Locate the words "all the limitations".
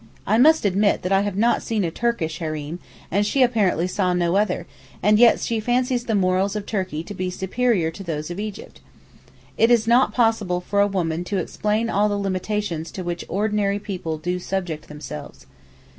11.87-12.89